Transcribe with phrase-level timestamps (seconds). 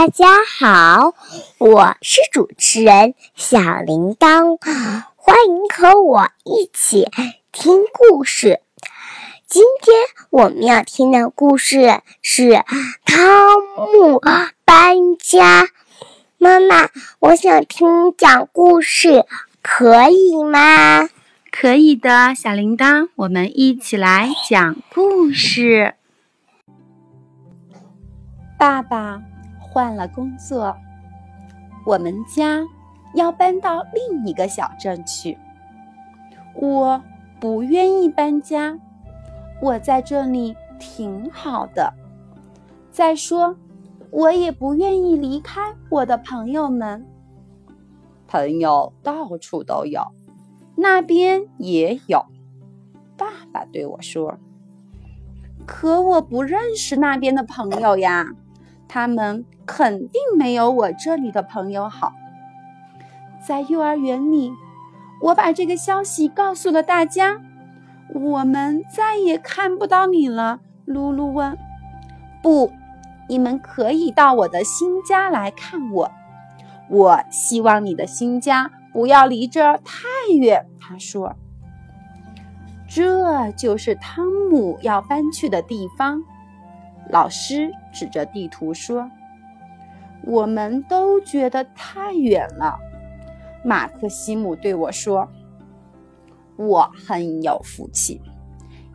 [0.00, 1.14] 大家好，
[1.58, 4.56] 我是主持人小铃铛，
[5.14, 7.06] 欢迎和我一起
[7.52, 8.62] 听故事。
[9.46, 9.94] 今天
[10.30, 12.44] 我们要听的故事是
[13.04, 13.60] 《汤
[13.92, 14.18] 姆
[14.64, 15.64] 搬家》。
[16.38, 19.26] 妈妈，我想听讲故事，
[19.60, 21.10] 可以吗？
[21.52, 25.92] 可以的，小铃铛，我们一起来讲故事。
[28.58, 29.20] 爸爸。
[29.72, 30.76] 换了工作，
[31.86, 32.60] 我们家
[33.14, 35.38] 要搬到另一个小镇去。
[36.54, 37.00] 我
[37.38, 38.78] 不愿意搬家，
[39.62, 41.94] 我在这里挺好的。
[42.90, 43.56] 再说，
[44.10, 47.06] 我也不愿意离开我的朋友们。
[48.26, 50.02] 朋友到处都有，
[50.74, 52.26] 那边也有。
[53.16, 54.38] 爸爸对我说
[55.66, 58.26] ：“可我不认识那边的朋友呀。”
[58.88, 62.12] 他们肯定没有我这里的朋友好。
[63.46, 64.52] 在幼儿园里，
[65.22, 67.40] 我把这个消息告诉了大家。
[68.12, 71.56] 我们再也看不到你了，露露问。
[72.42, 72.72] 不，
[73.28, 76.10] 你们可以到我的新家来看我。
[76.88, 80.66] 我希望你的新家不要离这儿太远。
[80.80, 81.36] 他说
[82.90, 86.20] ：“这就是汤姆要搬去的地方。”
[87.08, 89.08] 老师指着地图说
[90.24, 92.78] ：“我们都觉得太远了。”
[93.64, 95.28] 马克西姆对我说
[96.56, 98.20] ：“我很有福气，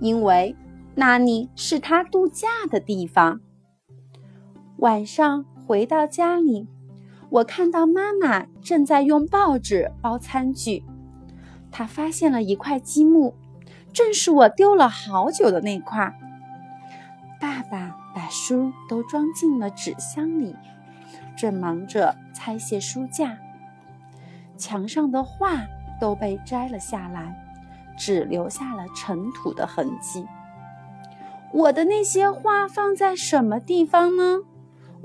[0.00, 0.56] 因为
[0.94, 3.40] 那里是他度假的地方。”
[4.78, 6.68] 晚上回到家里，
[7.30, 10.84] 我看到妈妈正在用报纸包餐具。
[11.70, 13.34] 她发现了一块积木，
[13.92, 16.14] 正是我丢了好久的那块。
[17.40, 18.00] 爸爸。
[18.14, 20.54] 把书都装进了纸箱里，
[21.36, 23.36] 正忙着拆卸书架。
[24.56, 25.66] 墙上的画
[26.00, 27.34] 都被摘了下来，
[27.96, 30.26] 只留下了尘土的痕迹。
[31.52, 34.40] 我的那些画放在什么地方呢？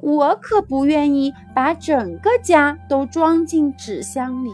[0.02, 4.52] 我可不愿意把整个家都装进纸箱里。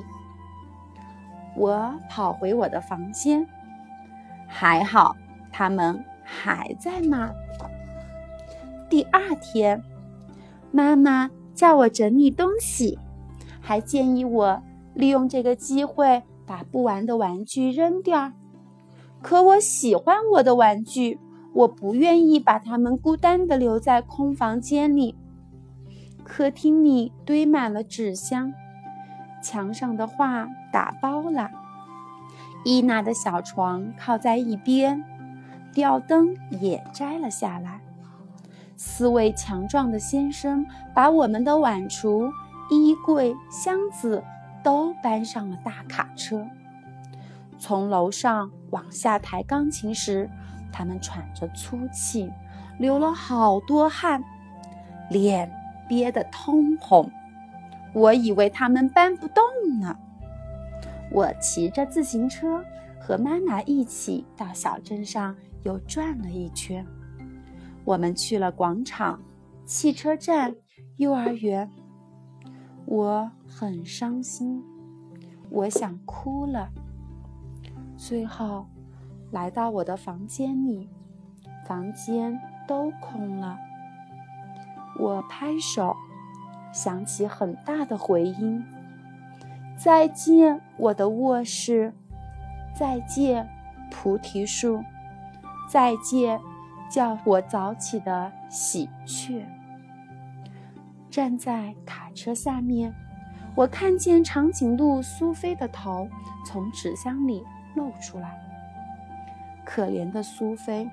[1.55, 3.47] 我跑回我的房间，
[4.47, 5.15] 还好，
[5.51, 7.35] 他们还在那儿。
[8.89, 9.81] 第二天，
[10.71, 12.99] 妈妈叫我整理东西，
[13.61, 14.61] 还建议我
[14.93, 18.33] 利用这个机会把不玩的玩具扔掉。
[19.21, 21.17] 可我喜欢我的玩具，
[21.53, 25.15] 我不愿意把它们孤单地留在空房间里。
[26.23, 28.51] 客厅里堆满了纸箱，
[29.41, 31.49] 墙上的画打包了，
[32.63, 35.03] 伊娜的小床靠在一边，
[35.71, 37.81] 吊灯也摘了下来。
[38.75, 42.30] 四位强壮的先生把我们的碗橱、
[42.69, 44.24] 衣柜、箱子
[44.63, 46.46] 都搬上了大卡车。
[47.58, 50.30] 从楼上往下抬钢琴时，
[50.72, 52.30] 他们喘着粗气，
[52.78, 54.22] 流了好多汗，
[55.09, 55.50] 脸
[55.88, 57.09] 憋得通红。
[57.94, 59.44] 我以为他们搬不动
[59.80, 59.97] 呢。
[61.12, 62.62] 我骑着自行车
[63.00, 66.86] 和妈妈一起到小镇上又转了一圈。
[67.85, 69.22] 我们去了广场、
[69.63, 70.56] 汽车站、
[70.97, 71.69] 幼儿园，
[72.85, 74.63] 我很伤心，
[75.51, 76.69] 我想哭了。
[77.95, 78.66] 最后，
[79.31, 80.90] 来到我的房间里，
[81.68, 83.57] 房间都空了。
[85.00, 85.95] 我拍手，
[86.74, 88.66] 响起很大的回音。
[89.78, 91.91] 再见，我的卧室；
[92.75, 93.47] 再见，
[93.91, 94.79] 菩提树；
[95.69, 96.40] 再见。
[96.90, 99.46] 叫我早起的喜鹊。
[101.09, 102.94] 站在卡车下面，
[103.56, 106.07] 我看见长颈鹿苏菲的头
[106.45, 107.44] 从纸箱里
[107.75, 108.38] 露出来。
[109.63, 110.90] 可怜的苏菲，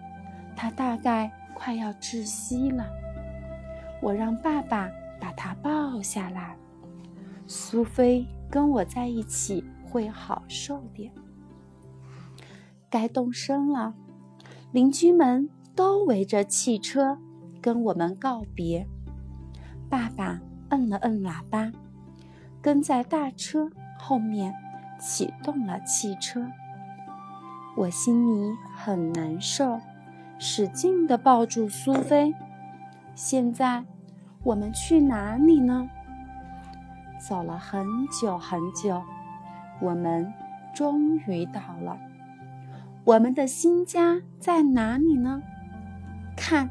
[0.56, 2.86] 她大概快要窒息了。
[4.00, 4.88] 我让爸爸
[5.20, 6.56] 把她抱下来。
[7.46, 11.12] 苏菲跟我在一起会好受点。
[12.88, 13.94] 该动身了，
[14.70, 15.48] 邻居们。
[15.74, 17.18] 都围着汽车
[17.60, 18.86] 跟我们告别。
[19.88, 20.40] 爸爸
[20.70, 21.72] 摁了摁喇叭，
[22.60, 24.54] 跟在大车后面
[24.98, 26.46] 启动了汽车。
[27.76, 29.80] 我心里很难受，
[30.38, 32.34] 使劲地抱住苏菲。
[33.14, 33.84] 现在
[34.42, 35.88] 我们去哪里呢？
[37.18, 39.02] 走了很久很久，
[39.80, 40.32] 我们
[40.74, 41.98] 终于到了。
[43.04, 45.42] 我们的新家在哪里呢？
[46.36, 46.68] 看，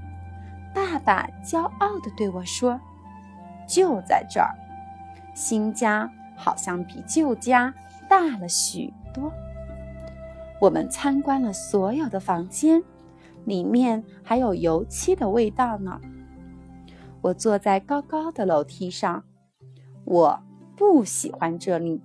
[0.74, 2.80] 爸爸骄傲地对我说
[3.68, 4.56] ：“就在这儿。
[5.34, 7.74] 新家好像比旧家
[8.10, 9.32] 大了许多。
[10.60, 12.84] 我们参观了所有的房间，
[13.46, 16.00] 里面还有油漆的味道呢。
[17.22, 19.24] 我坐在高高的楼梯上，
[20.06, 20.40] 我
[20.76, 22.02] 不喜欢这里，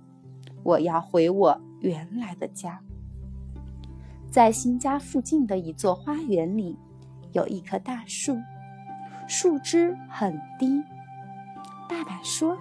[0.63, 2.79] 我要回我原来的家。
[4.29, 6.77] 在新家附近的一座花园里，
[7.37, 8.41] 有一棵大树，
[9.27, 10.83] 树枝很低。
[11.87, 12.57] 爸爸说。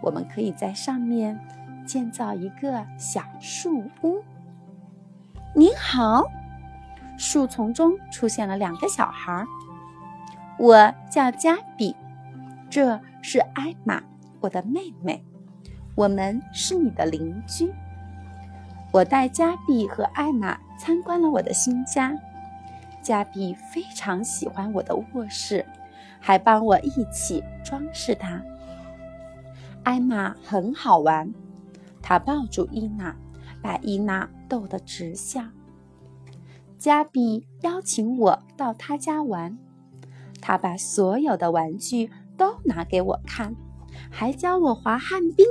[0.00, 1.38] 我们可以在上面
[1.86, 4.20] 建造一个小树屋。
[5.54, 6.24] 您好，
[7.16, 9.46] 树丛中出现了两个小孩。
[10.58, 11.94] 我叫加比，
[12.68, 14.02] 这是艾玛，
[14.40, 15.24] 我的妹妹。
[15.94, 17.72] 我们是你的邻居。
[18.90, 22.12] 我带加比和艾玛参观了我的新家。
[23.02, 25.66] 加比非常喜欢我的卧室，
[26.20, 28.42] 还帮我一起装饰它。
[29.82, 31.32] 艾玛很好玩，
[32.00, 33.16] 她抱住伊娜，
[33.60, 35.42] 把伊娜逗得直笑。
[36.78, 39.56] 加比邀请我到他家玩，
[40.40, 43.54] 他把所有的玩具都拿给我看，
[44.10, 45.46] 还教我滑旱冰。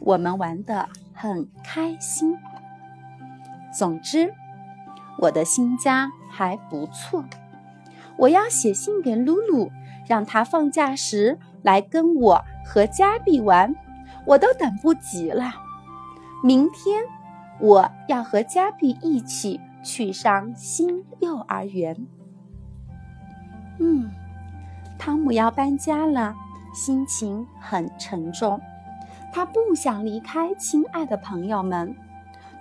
[0.00, 2.36] 我们玩得很开心。
[3.72, 4.34] 总之，
[5.18, 7.24] 我的新家还不错。
[8.16, 9.70] 我要写信给露露，
[10.06, 12.44] 让她放假时来跟我。
[12.66, 13.74] 和加比玩，
[14.24, 15.52] 我都等不及了。
[16.42, 17.04] 明天
[17.60, 22.06] 我要和加比一起去上新幼儿园。
[23.78, 24.10] 嗯，
[24.98, 26.34] 汤姆要搬家了，
[26.74, 28.58] 心情很沉重。
[29.30, 31.94] 他不想离开亲爱的朋友们。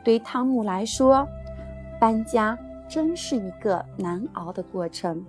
[0.04, 1.26] 对汤姆来说，
[1.98, 2.60] 搬家
[2.94, 5.26] 真是一个难熬的过程。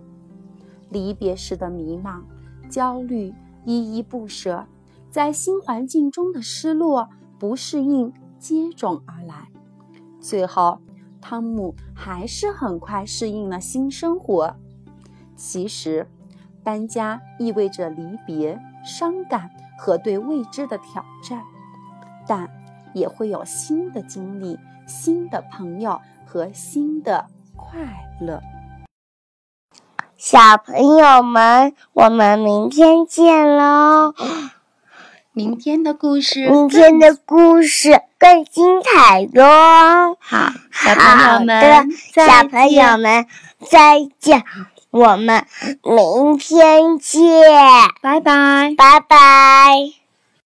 [0.90, 2.20] 离别时的迷茫、
[2.68, 3.32] 焦虑。
[3.66, 4.66] 依依不舍，
[5.10, 7.08] 在新环境中的失落、
[7.38, 9.48] 不适应接踵而来。
[10.20, 10.78] 最后，
[11.18, 14.54] 汤姆还是很快适应了新生活。
[15.34, 16.06] 其实，
[16.62, 21.42] 搬家意味着离别、伤感和对未知的挑战，
[22.26, 22.46] 但
[22.92, 27.26] 也会有新的经历、新的朋友和新的
[27.56, 27.78] 快
[28.20, 28.40] 乐。
[30.16, 34.14] 小朋友们，我们明天见喽！
[35.32, 40.16] 明天的故事，明天的故事更精彩哟！
[40.20, 43.26] 好，小朋友们，小朋友们
[43.68, 44.44] 再见，
[44.90, 45.44] 我们
[45.82, 47.20] 明天见，
[48.00, 50.03] 拜拜，拜拜。